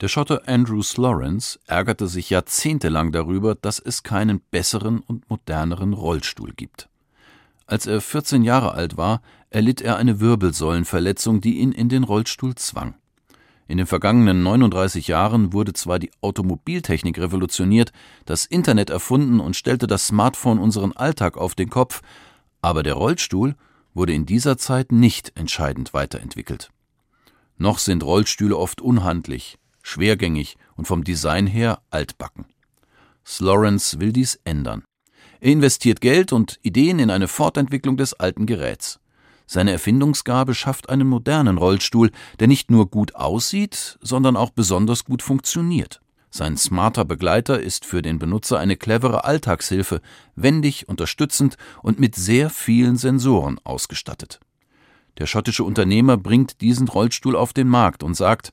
[0.00, 6.52] Der Schotte Andrew Lawrence ärgerte sich jahrzehntelang darüber, dass es keinen besseren und moderneren Rollstuhl
[6.54, 6.88] gibt.
[7.66, 12.54] Als er 14 Jahre alt war, erlitt er eine Wirbelsäulenverletzung, die ihn in den Rollstuhl
[12.54, 12.94] zwang.
[13.66, 17.92] In den vergangenen 39 Jahren wurde zwar die Automobiltechnik revolutioniert,
[18.24, 22.02] das Internet erfunden und stellte das Smartphone unseren Alltag auf den Kopf,
[22.62, 23.56] aber der Rollstuhl
[23.94, 26.70] wurde in dieser Zeit nicht entscheidend weiterentwickelt.
[27.56, 29.58] Noch sind Rollstühle oft unhandlich,
[29.88, 32.44] schwergängig und vom Design her altbacken.
[33.24, 34.84] Slorence will dies ändern.
[35.40, 39.00] Er investiert Geld und Ideen in eine Fortentwicklung des alten Geräts.
[39.46, 45.22] Seine Erfindungsgabe schafft einen modernen Rollstuhl, der nicht nur gut aussieht, sondern auch besonders gut
[45.22, 46.00] funktioniert.
[46.30, 50.02] Sein smarter Begleiter ist für den Benutzer eine clevere Alltagshilfe,
[50.36, 54.38] wendig, unterstützend und mit sehr vielen Sensoren ausgestattet.
[55.16, 58.52] Der schottische Unternehmer bringt diesen Rollstuhl auf den Markt und sagt,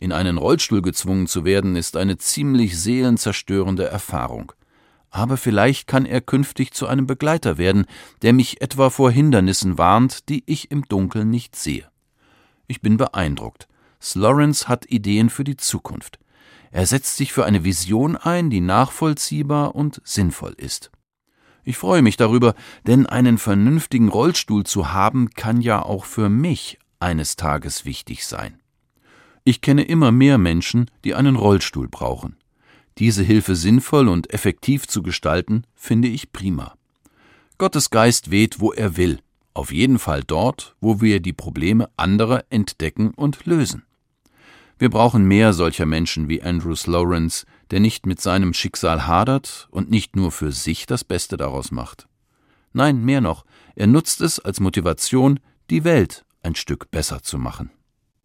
[0.00, 4.52] in einen Rollstuhl gezwungen zu werden, ist eine ziemlich seelenzerstörende Erfahrung
[5.10, 7.86] aber vielleicht kann er künftig zu einem Begleiter werden,
[8.22, 11.90] der mich etwa vor Hindernissen warnt, die ich im Dunkeln nicht sehe.
[12.68, 13.66] Ich bin beeindruckt.
[14.00, 16.18] Slorence hat Ideen für die Zukunft.
[16.70, 20.92] Er setzt sich für eine Vision ein, die nachvollziehbar und sinnvoll ist.
[21.64, 22.54] Ich freue mich darüber,
[22.86, 28.59] denn einen vernünftigen Rollstuhl zu haben, kann ja auch für mich eines Tages wichtig sein.
[29.44, 32.36] Ich kenne immer mehr Menschen, die einen Rollstuhl brauchen.
[32.98, 36.74] Diese Hilfe sinnvoll und effektiv zu gestalten, finde ich prima.
[37.56, 39.20] Gottes Geist weht, wo er will,
[39.54, 43.84] auf jeden Fall dort, wo wir die Probleme anderer entdecken und lösen.
[44.78, 49.90] Wir brauchen mehr solcher Menschen wie Andrews Lawrence, der nicht mit seinem Schicksal hadert und
[49.90, 52.08] nicht nur für sich das Beste daraus macht.
[52.72, 53.44] Nein, mehr noch,
[53.74, 57.70] er nutzt es als Motivation, die Welt ein Stück besser zu machen.